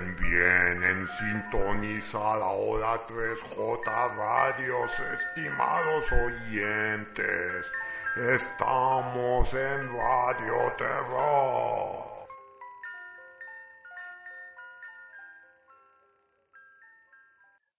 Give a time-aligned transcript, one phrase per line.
[0.00, 7.66] Hacen bien en sintonizar ahora 3J Radios, estimados oyentes.
[8.16, 12.10] Estamos en Radio Terror.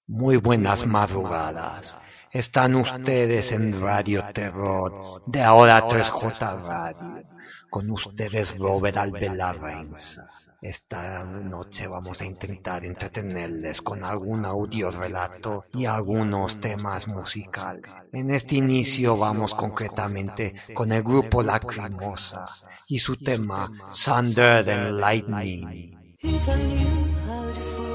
[0.08, 1.97] Muy buenas madrugadas.
[2.31, 7.30] Están ustedes en Radio Terror de ahora 3J Radio.
[7.72, 10.19] Con ustedes Robert Albela Reigns.
[10.61, 17.89] Esta noche vamos a intentar entretenerles con algún audio relato y algunos temas musicales.
[18.11, 22.45] En este inicio vamos concretamente con el grupo Lacrimosa
[22.89, 23.72] y su tema
[24.03, 25.97] Thunder and Lightning.
[26.19, 27.91] If I knew how to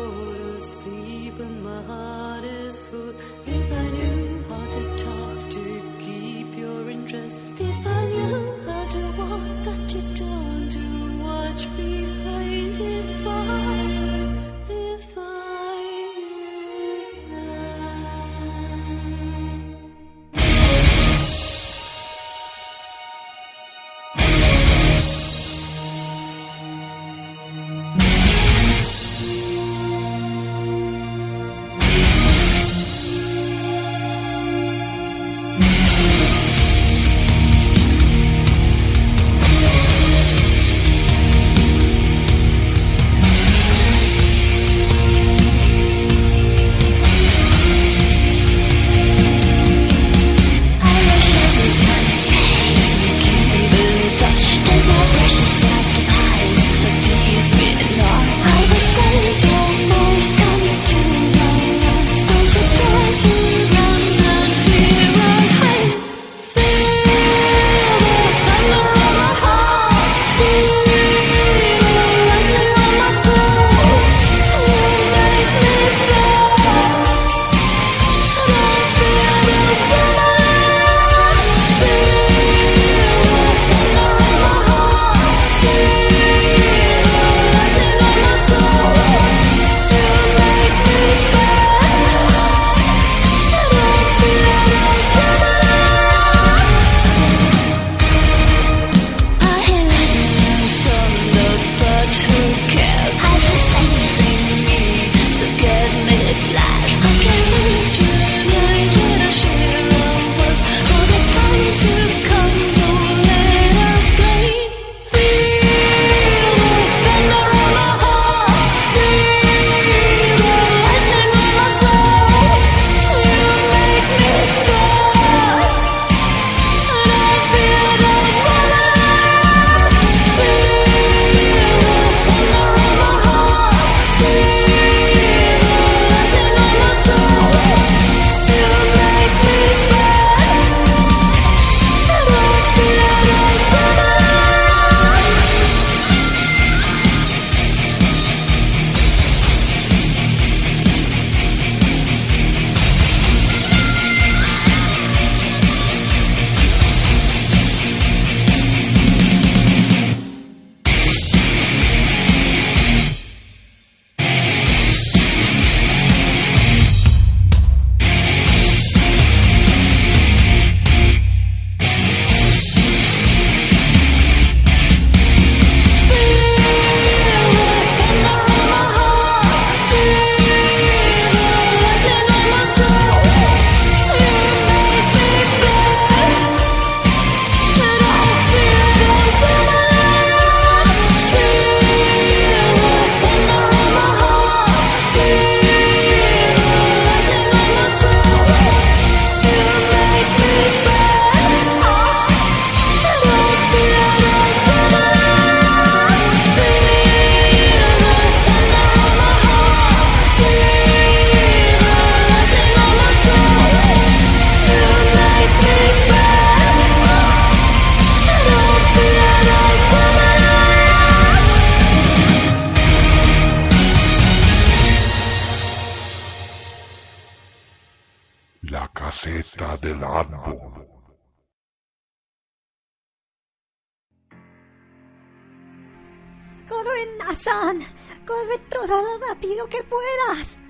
[236.69, 237.81] Corre, Nazan.
[238.27, 240.63] Corre todo lo rápido que puedas.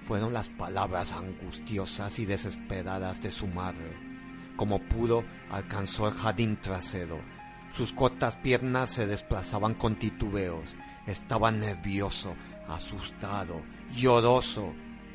[0.00, 3.96] Fueron las palabras angustiosas y desesperadas de su madre.
[4.56, 7.20] Como pudo, alcanzó el jardín trasero.
[7.72, 10.76] Sus cortas piernas se desplazaban con titubeos.
[11.06, 12.34] Estaba nervioso,
[12.68, 13.62] asustado,
[13.92, 14.74] lloroso.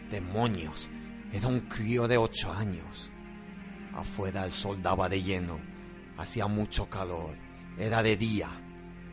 [0.10, 0.90] Demonios.
[1.34, 3.12] Era un crío de ocho años.
[3.94, 5.60] Afuera el sol daba de lleno.
[6.18, 7.36] Hacía mucho calor.
[7.78, 8.50] Era de día.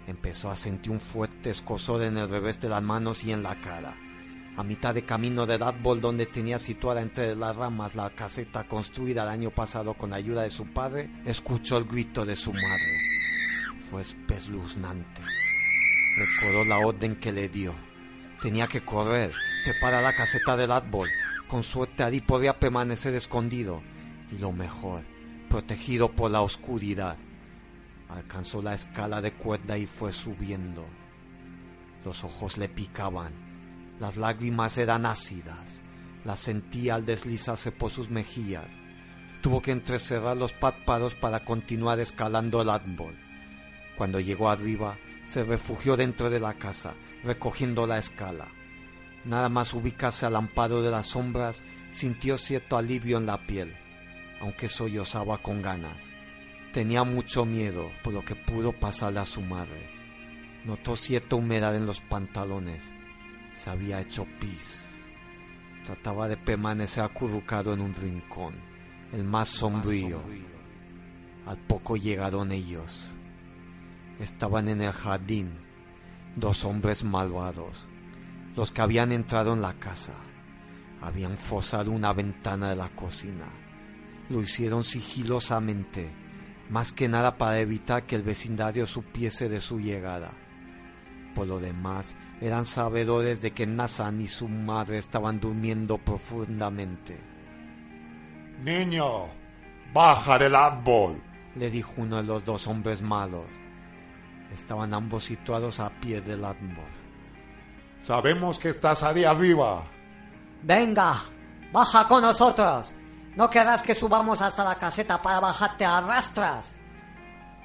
[0.06, 3.60] Empezó a sentir un fuerte escozor en el revés de las manos y en la
[3.60, 3.94] cara.
[4.56, 9.22] A mitad de camino del árbol donde tenía situada entre las ramas la caseta construida
[9.22, 13.00] el año pasado con ayuda de su padre, escuchó el grito de su madre.
[13.88, 15.22] Fue espeluznante.
[16.18, 17.74] Recordó la orden que le dio.
[18.42, 19.32] Tenía que correr,
[19.64, 21.08] trepar a la caseta del árbol.
[21.48, 23.82] Con suerte allí podía permanecer escondido.
[24.30, 25.02] Y lo mejor,
[25.48, 27.16] protegido por la oscuridad.
[28.14, 30.84] Alcanzó la escala de cuerda y fue subiendo.
[32.04, 33.32] Los ojos le picaban.
[33.98, 35.80] Las lágrimas eran ácidas.
[36.24, 38.66] Las sentía al deslizarse por sus mejillas.
[39.40, 43.16] Tuvo que entrecerrar los párpados para continuar escalando el árbol.
[43.96, 46.94] Cuando llegó arriba, se refugió dentro de la casa,
[47.24, 48.48] recogiendo la escala.
[49.24, 53.74] Nada más ubicarse al amparo de las sombras, sintió cierto alivio en la piel,
[54.40, 56.11] aunque sollozaba con ganas.
[56.72, 59.90] Tenía mucho miedo por lo que pudo pasarle a su madre.
[60.64, 62.90] Notó cierta humedad en los pantalones.
[63.52, 64.80] Se había hecho pis.
[65.84, 68.54] Trataba de permanecer acurrucado en un rincón,
[69.12, 70.22] el más sombrío.
[71.44, 73.12] Al poco llegaron ellos.
[74.18, 75.50] Estaban en el jardín,
[76.36, 77.86] dos hombres malvados,
[78.56, 80.14] los que habían entrado en la casa.
[81.02, 83.44] Habían forzado una ventana de la cocina.
[84.30, 86.21] Lo hicieron sigilosamente
[86.72, 90.30] más que nada para evitar que el vecindario supiese de su llegada.
[91.34, 97.20] Por lo demás, eran sabedores de que Nazan y su madre estaban durmiendo profundamente.
[98.64, 99.28] Niño,
[99.92, 101.22] baja del árbol.
[101.56, 103.50] Le dijo uno de los dos hombres malos.
[104.54, 106.88] Estaban ambos situados a pie del árbol.
[108.00, 109.84] Sabemos que estás ahí arriba.
[110.62, 111.20] Venga,
[111.70, 112.94] baja con nosotros.
[113.36, 116.74] No querrás que subamos hasta la caseta para bajarte a rastras.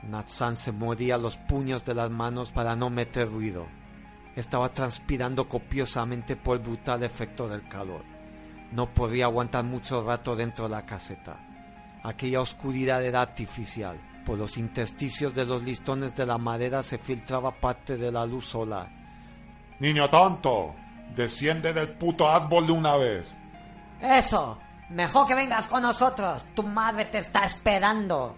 [0.03, 3.67] Natsan se mordía los puños de las manos para no meter ruido.
[4.35, 8.03] Estaba transpirando copiosamente por el brutal efecto del calor.
[8.71, 11.37] No podía aguantar mucho rato dentro de la caseta.
[12.03, 13.99] Aquella oscuridad era artificial.
[14.25, 18.45] Por los intersticios de los listones de la madera se filtraba parte de la luz
[18.47, 18.89] solar.
[19.79, 20.75] Niño tonto,
[21.15, 23.35] desciende del puto árbol de una vez.
[24.01, 24.59] Eso,
[24.89, 26.45] mejor que vengas con nosotros.
[26.56, 28.36] Tu madre te está esperando.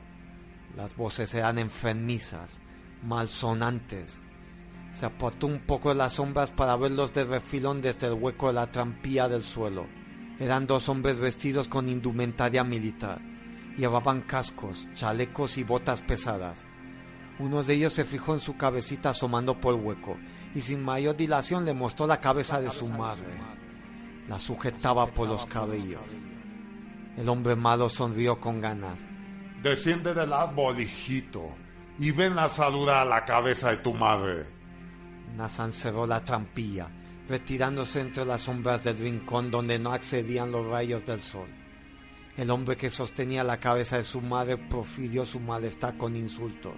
[0.76, 2.62] Las voces eran enfermizas,
[3.04, 4.22] malsonantes.
[4.94, 8.54] Se apartó un poco de las sombras para verlos de refilón desde el hueco de
[8.54, 9.88] la trampilla del suelo.
[10.40, 13.20] Eran dos hombres vestidos con indumentaria militar.
[13.78, 16.66] Llevaban cascos, chalecos y botas pesadas.
[17.40, 20.18] Uno de ellos se fijó en su cabecita asomando por el hueco
[20.54, 23.40] y sin mayor dilación le mostró la cabeza de su madre.
[24.28, 26.02] La sujetaba por los cabellos.
[27.20, 29.06] El hombre malo sonrió con ganas.
[29.62, 31.54] Desciende del árbol, hijito,
[32.00, 34.46] y ven a saludar a la cabeza de tu madre.
[35.36, 36.88] Nazan cerró la trampilla,
[37.28, 41.50] retirándose entre las sombras del rincón donde no accedían los rayos del sol.
[42.38, 46.76] El hombre que sostenía la cabeza de su madre profirió su malestar con insultos.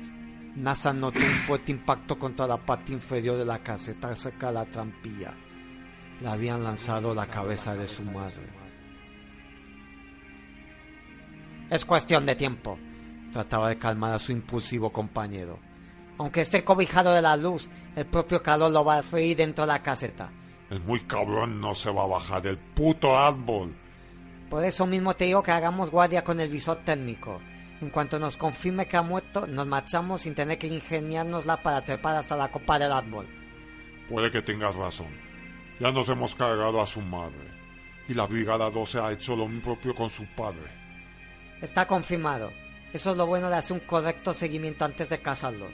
[0.56, 4.66] Nazan notó un fuerte impacto contra la parte inferior de la caseta cerca de la
[4.66, 5.36] trampilla.
[6.20, 8.61] Le habían lanzado la cabeza de su madre.
[11.72, 12.78] Es cuestión de tiempo.
[13.32, 15.58] Trataba de calmar a su impulsivo compañero.
[16.18, 19.72] Aunque esté cobijado de la luz, el propio calor lo va a freír dentro de
[19.72, 20.34] la caseta.
[20.70, 23.74] El muy cabrón no se va a bajar del puto árbol.
[24.50, 27.40] Por eso mismo te digo que hagamos guardia con el visor térmico.
[27.80, 32.18] En cuanto nos confirme que ha muerto, nos marchamos sin tener que ingeniárnosla para trepar
[32.18, 33.30] hasta la copa del árbol.
[34.10, 35.08] Puede que tengas razón.
[35.80, 37.50] Ya nos hemos cargado a su madre.
[38.10, 40.81] Y la Brigada 12 ha hecho lo propio con su padre.
[41.62, 42.52] Está confirmado.
[42.94, 45.72] Eso es lo bueno de hacer un correcto seguimiento antes de casarlos.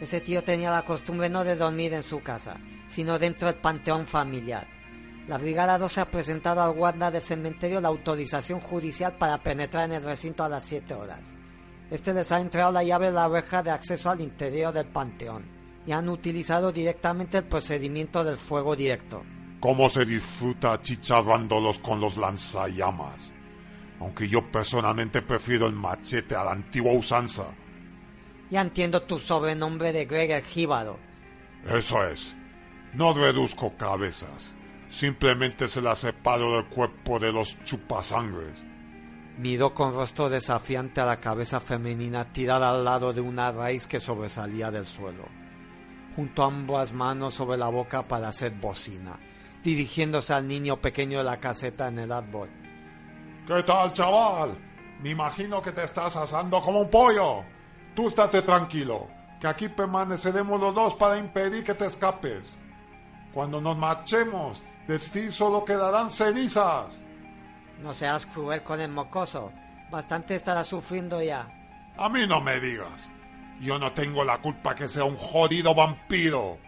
[0.00, 4.06] Ese tío tenía la costumbre no de dormir en su casa, sino dentro del panteón
[4.06, 4.66] familiar.
[5.26, 9.96] La Brigada 12 ha presentado al guarda del cementerio la autorización judicial para penetrar en
[9.96, 11.34] el recinto a las 7 horas.
[11.90, 15.44] Este les ha entregado la llave de la reja de acceso al interior del panteón
[15.86, 19.22] y han utilizado directamente el procedimiento del fuego directo.
[19.58, 23.32] ¿Cómo se disfruta chicharrándolos con los lanzallamas?
[24.00, 27.54] Aunque yo personalmente prefiero el machete a la antigua usanza.
[28.50, 30.98] Ya entiendo tu sobrenombre de Greg el Jíbaro.
[31.66, 32.34] Eso es.
[32.94, 34.54] No reduzco cabezas.
[34.90, 38.64] Simplemente se las separo del cuerpo de los chupasangres.
[39.36, 44.00] Miró con rostro desafiante a la cabeza femenina tirada al lado de una raíz que
[44.00, 45.28] sobresalía del suelo.
[46.16, 49.20] Juntó ambas manos sobre la boca para hacer bocina,
[49.62, 52.48] dirigiéndose al niño pequeño de la caseta en el árbol.
[53.48, 54.58] ¿Qué tal, chaval?
[55.00, 57.44] Me imagino que te estás asando como un pollo.
[57.94, 59.08] Tú estate tranquilo,
[59.40, 62.58] que aquí permaneceremos los dos para impedir que te escapes.
[63.32, 67.00] Cuando nos marchemos, de ti solo quedarán cenizas.
[67.80, 69.50] No seas cruel con el mocoso.
[69.90, 71.48] Bastante estará sufriendo ya.
[71.96, 73.08] A mí no me digas.
[73.62, 76.58] Yo no tengo la culpa que sea un jodido vampiro.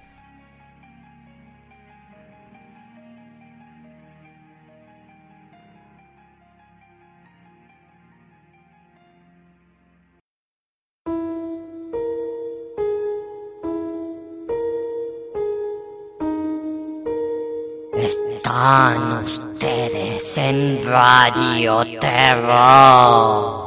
[18.71, 23.60] Están ustedes en Radio Terror.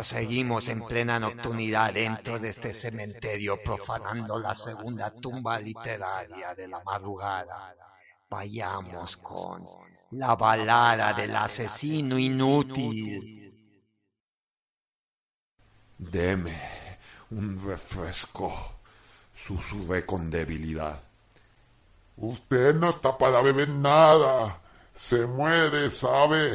[0.00, 6.82] Proseguimos en plena nocturnidad dentro de este cementerio profanando la segunda tumba literaria de la
[6.82, 7.74] madrugada.
[8.30, 9.62] Vayamos con
[10.12, 13.52] la balada del asesino inútil.
[15.98, 16.58] Deme
[17.32, 18.50] un refresco,
[19.36, 20.98] susurré con debilidad.
[22.16, 24.62] Usted no está para beber nada.
[24.96, 26.52] Se muere, ¿sabe?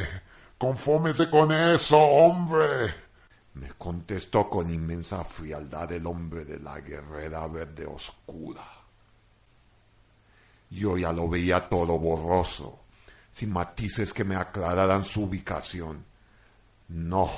[0.58, 3.05] Confómese con eso, hombre.
[3.56, 8.64] Me contestó con inmensa frialdad el hombre de la guerrera verde oscura.
[10.70, 12.80] Yo ya lo veía todo borroso,
[13.32, 16.04] sin matices que me aclararan su ubicación.
[16.90, 17.30] No,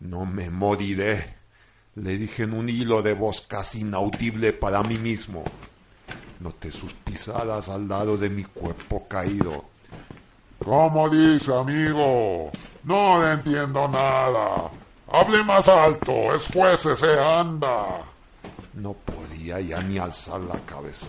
[0.00, 1.36] no me moriré,
[1.94, 5.44] le dije en un hilo de voz casi inaudible para mí mismo.
[6.40, 9.64] Noté sus pisadas al lado de mi cuerpo caído.
[10.62, 12.50] ¿Cómo dice, amigo?
[12.84, 14.70] No le entiendo nada.
[15.08, 18.04] Hable más alto, esfuércese, anda.
[18.74, 21.08] No podía ya ni alzar la cabeza.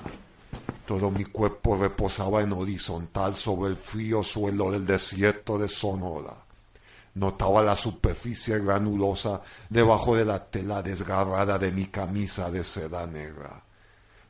[0.86, 6.36] Todo mi cuerpo reposaba en horizontal sobre el frío suelo del desierto de Sonora.
[7.16, 13.64] Notaba la superficie granulosa debajo de la tela desgarrada de mi camisa de seda negra.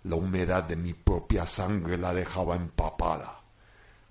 [0.06, 3.42] La humedad de mi propia sangre la dejaba empapada.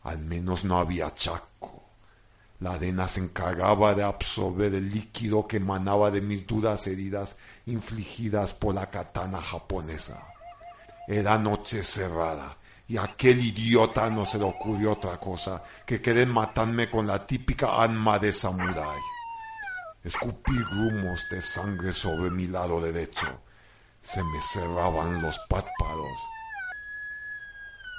[0.03, 1.86] Al menos no había chaco.
[2.61, 8.55] La arena se encargaba de absorber el líquido que emanaba de mis duras heridas infligidas
[8.55, 10.27] por la katana japonesa.
[11.07, 12.57] Era noche cerrada
[12.89, 17.27] y a aquel idiota no se le ocurrió otra cosa que querer matarme con la
[17.27, 19.01] típica arma de samurái.
[20.03, 23.27] Escupí grumos de sangre sobre mi lado derecho.
[24.03, 26.19] Se me cerraban los párpados.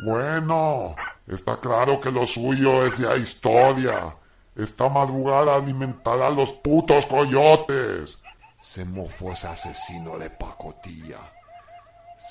[0.06, 0.96] Bueno,
[1.28, 4.16] está claro que lo suyo es ya historia.
[4.58, 8.18] Esta madrugada alimentará a los putos coyotes.
[8.60, 11.32] Se mofó ese asesino de pacotilla.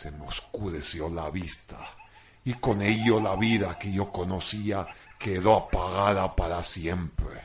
[0.00, 1.78] Se me oscureció la vista
[2.44, 4.88] y con ello la vida que yo conocía
[5.20, 7.40] quedó apagada para siempre.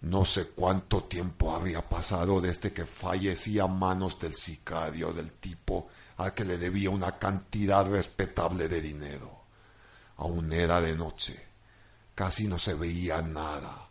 [0.00, 5.86] No sé cuánto tiempo había pasado desde que fallecí a manos del sicario del tipo
[6.16, 9.44] al que le debía una cantidad respetable de dinero.
[10.16, 11.47] Aún era de noche.
[12.18, 13.90] Casi no se veía nada.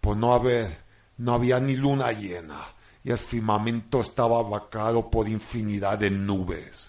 [0.00, 0.84] Por no haber,
[1.18, 2.64] no había ni luna llena,
[3.04, 6.88] y el firmamento estaba vacado por infinidad de nubes.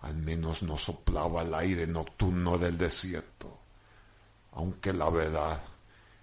[0.00, 3.58] Al menos no soplaba el aire nocturno del desierto.
[4.52, 5.60] Aunque la verdad,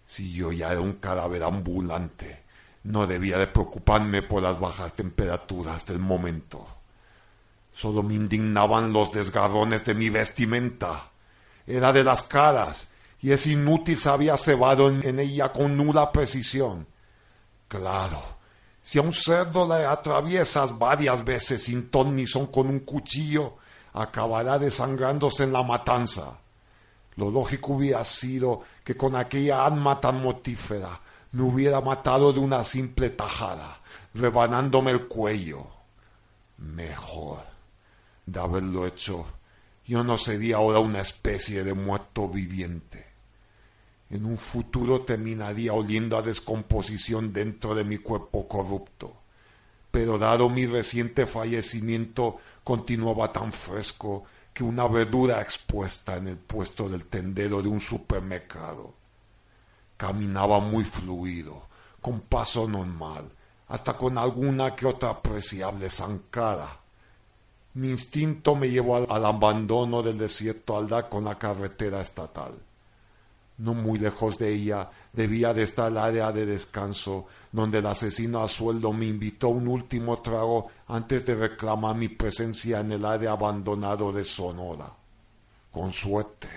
[0.03, 2.41] si yo ya era un cadáver ambulante,
[2.86, 6.65] no debía de preocuparme por las bajas temperaturas del momento.
[7.75, 11.12] Solo me indignaban los desgarrones de mi vestimenta.
[11.67, 12.88] Era de las caras,
[13.21, 16.88] y es inútil se había cebado en, ella con nula precisión.
[17.67, 18.21] Claro,
[18.82, 23.58] si a un cerdo le atraviesas varias veces sin ton ni son con un cuchillo,
[23.93, 26.39] acabará desangrándose en la matanza.
[27.15, 31.01] Lo lógico hubiera sido que con aquella arma tan mortífera
[31.32, 33.82] me hubiera matado de una simple tajada,
[34.13, 35.67] rebanándome el cuello.
[36.58, 37.39] Mejor
[38.25, 39.25] de haberlo hecho,
[39.86, 43.08] yo no sería ahora una especie de muerto viviente.
[44.09, 49.19] En un futuro terminaría oliendo a descomposición dentro de mi cuerpo corrupto
[49.91, 56.89] pero dado mi reciente fallecimiento continuaba tan fresco que una verdura expuesta en el puesto
[56.89, 58.93] del tendero de un supermercado.
[59.97, 61.63] Caminaba muy fluido,
[62.01, 63.29] con paso normal,
[63.67, 66.79] hasta con alguna que otra apreciable zancada.
[67.73, 72.53] Mi instinto me llevó al, al abandono del desierto al dar con la carretera estatal.
[73.59, 78.41] No muy lejos de ella debía de estar el área de descanso, donde el asesino
[78.41, 83.31] a sueldo me invitó un último trago antes de reclamar mi presencia en el área
[83.31, 84.93] abandonado de Sonora.
[85.71, 86.47] Con suerte,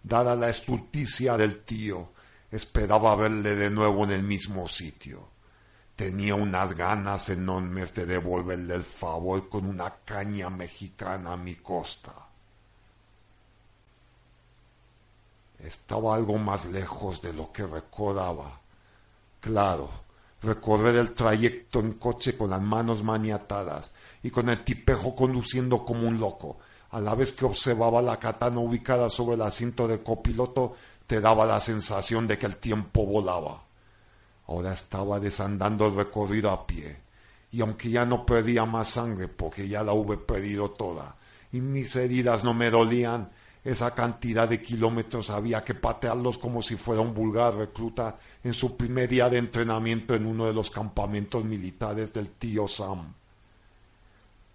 [0.00, 2.12] dada la estulticia del tío,
[2.52, 5.30] esperaba verle de nuevo en el mismo sitio.
[5.96, 12.23] Tenía unas ganas enormes de devolverle el favor con una caña mexicana a mi costa.
[15.64, 18.60] Estaba algo más lejos de lo que recordaba.
[19.40, 19.90] Claro,
[20.42, 23.90] recorrer el trayecto en coche con las manos maniatadas
[24.22, 26.58] y con el tipejo conduciendo como un loco,
[26.90, 30.74] a la vez que observaba la katana ubicada sobre el asiento del copiloto,
[31.06, 33.62] te daba la sensación de que el tiempo volaba.
[34.46, 36.96] Ahora estaba desandando el recorrido a pie,
[37.50, 41.16] y aunque ya no perdía más sangre porque ya la hube perdido toda,
[41.52, 43.30] y mis heridas no me dolían,
[43.64, 48.76] Esa cantidad de kilómetros había que patearlos como si fuera un vulgar recluta en su
[48.76, 53.14] primer día de entrenamiento en uno de los campamentos militares del tío Sam.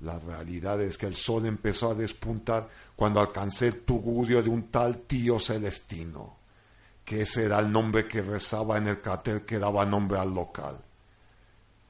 [0.02, 4.70] La realidad es que el sol empezó a despuntar cuando alcancé el tugurio de un
[4.70, 6.38] tal tío Celestino,
[7.04, 10.78] que ese era el nombre que rezaba en el cartel que daba nombre al local.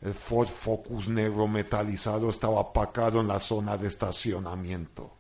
[0.02, 5.19] El Ford Focus negro metalizado estaba apacado en la zona de estacionamiento.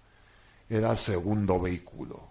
[0.70, 2.30] Era el segundo vehículo.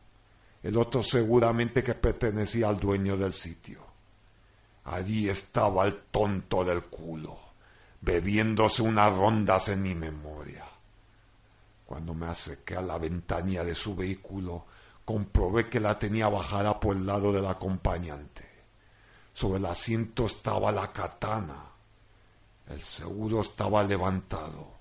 [0.62, 3.80] El otro seguramente que pertenecía al dueño del sitio.
[4.84, 7.38] Allí estaba el tonto del culo,
[8.00, 10.64] bebiéndose unas rondas en mi memoria.
[11.84, 14.66] Cuando me acerqué a la ventanilla de su vehículo,
[15.04, 18.46] comprobé que la tenía bajada por el lado del acompañante.
[19.34, 21.64] Sobre el asiento estaba la katana.
[22.68, 24.77] El seguro estaba levantado.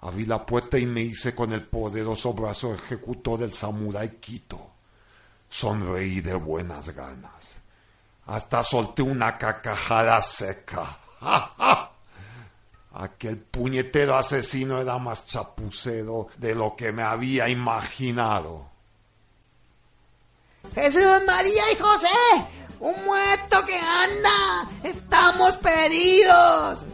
[0.00, 4.70] Abrí la puerta y me hice con el poderoso brazo ejecutor del samurái Quito.
[5.50, 7.56] Sonreí de buenas ganas.
[8.26, 10.98] Hasta solté una cacajada seca.
[11.20, 11.92] ¡Ja, ja!
[12.94, 18.68] Aquel puñetero asesino era más chapucero de lo que me había imaginado.
[20.74, 22.08] Jesús, María y José,
[22.80, 24.68] un muerto que anda.
[24.82, 26.84] Estamos perdidos.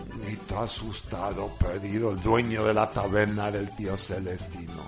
[0.54, 4.82] Grito asustado, perdido el dueño de la taberna del tío Celestino.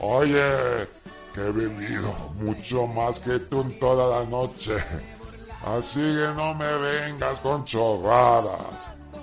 [0.00, 0.86] Oye,
[1.32, 4.76] que he bebido mucho más que tú en toda la noche.
[5.64, 8.60] Así que no me vengas con chorradas.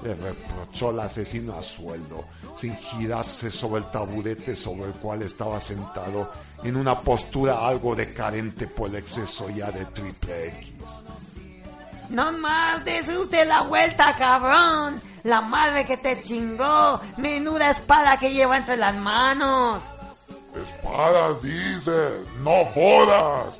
[0.03, 5.59] Le reprochó el asesino a sueldo, sin girarse sobre el taburete sobre el cual estaba
[5.59, 6.31] sentado
[6.63, 10.73] en una postura algo decadente por el exceso ya de triple X.
[12.09, 15.01] No más des usted la vuelta, cabrón.
[15.25, 17.01] La madre que te chingó.
[17.17, 19.83] Menuda espada que lleva entre las manos.
[20.55, 23.59] Espadas, dices, no jodas.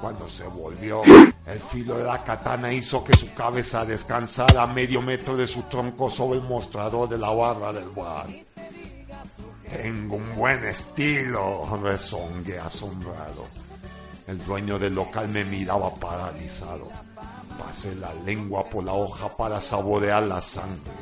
[0.00, 5.02] Cuando se volvió, el filo de la katana hizo que su cabeza descansara a medio
[5.02, 8.26] metro de su tronco sobre el mostrador de la barra del bar.
[9.70, 13.46] Tengo un buen estilo, rezongué asombrado.
[14.26, 16.90] El dueño del local me miraba paralizado.
[17.58, 20.92] Pasé la lengua por la hoja para saborear la sangre.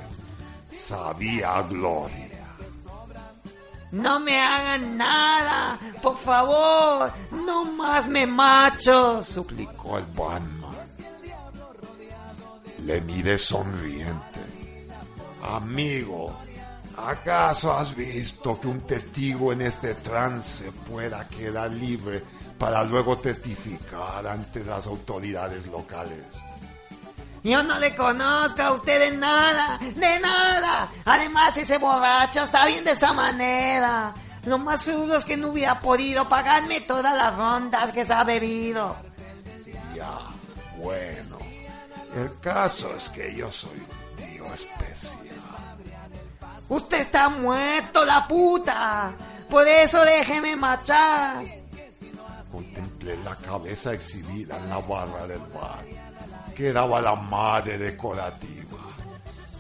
[0.71, 2.35] Sabía gloria.
[3.93, 5.79] No me hagan nada.
[6.03, 7.13] Por favor.
[7.31, 9.23] No más me macho.
[9.23, 10.75] suplicó el Batman.
[12.85, 14.41] Le miré sonriente.
[15.43, 16.33] Amigo,
[16.97, 22.23] ¿acaso has visto que un testigo en este trance pueda quedar libre
[22.65, 26.25] para luego testificar ante las autoridades locales?
[27.43, 30.89] Yo no le conozco a usted de nada, de nada.
[31.05, 34.15] Además, ese borracho está bien de esa manera.
[34.47, 38.25] Lo más seguro es que no hubiera podido pagarme todas las rondas que se ha
[38.25, 38.97] bebido.
[39.95, 40.17] Ya,
[40.79, 41.37] bueno.
[42.17, 45.19] El caso es que yo soy un tío especial.
[46.71, 49.13] Usted está muerto, la puta.
[49.51, 51.64] Por eso déjeme marchar.
[52.55, 55.85] Contemplé la cabeza exhibida en la barra del bar.
[56.55, 58.79] Quedaba la madre decorativa.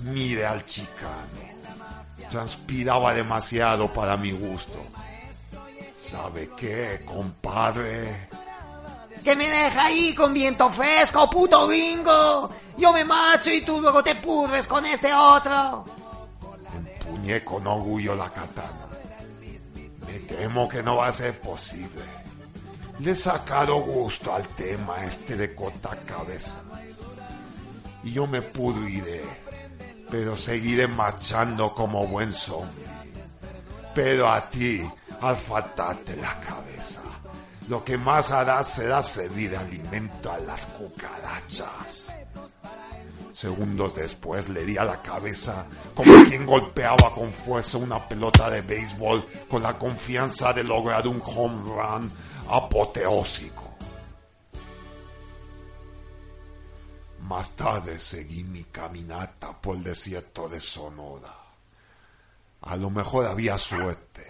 [0.02, 1.42] Mire al chicano.
[2.30, 4.78] Transpiraba demasiado para mi gusto.
[5.98, 8.28] ¿Sabe qué, compadre?
[9.24, 12.48] Que me deja ahí con viento fresco, puto gringo.
[12.78, 15.84] Yo me marcho y tú luego te pudres con este otro.
[16.76, 18.86] Empuñé con orgullo la katana.
[20.06, 22.23] Me temo que no va a ser posible.
[23.00, 25.54] Le he sacado gusto al tema este de
[26.06, 26.58] cabeza
[28.04, 29.22] Y yo me pudriré,
[30.10, 32.84] pero seguiré marchando como buen zombie.
[33.94, 34.80] Pero a ti,
[35.20, 37.00] al faltarte la cabeza,
[37.68, 42.12] lo que más harás será servir alimento a las cucarachas.
[43.34, 48.60] Segundos después le di a la cabeza como quien golpeaba con fuerza una pelota de
[48.60, 52.12] béisbol con la confianza de lograr un home run
[52.48, 53.74] apoteósico.
[57.22, 61.34] Más tarde seguí mi caminata por el desierto de Sonora.
[62.60, 64.24] A lo mejor había suerte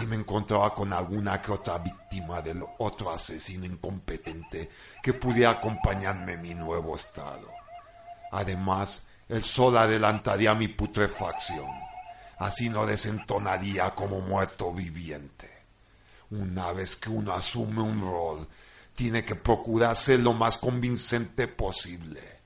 [0.00, 4.70] y me encontraba con alguna que otra víctima del otro asesino incompetente
[5.02, 7.55] que pudiera acompañarme en mi nuevo estado.
[8.32, 11.70] Además, el sol adelantaría mi putrefacción.
[12.38, 15.50] Así no desentonaría como muerto viviente.
[16.30, 18.48] Una vez que uno asume un rol,
[18.94, 22.40] tiene que procurar ser lo más convincente posible.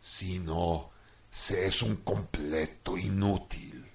[0.00, 0.90] Si no,
[1.30, 3.86] se es un completo inútil.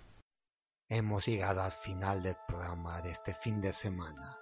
[0.90, 4.38] Hemos llegado al final del programa de este fin de semana.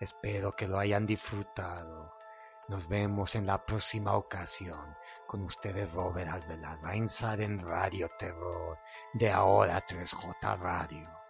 [0.00, 2.21] Espero que lo hayan disfrutado.
[2.68, 4.96] Nos vemos en la próxima ocasión.
[5.26, 8.78] Con ustedes Robert Alvelar, Reinside en Radio Terror
[9.14, 11.21] de ahora 3J Radio.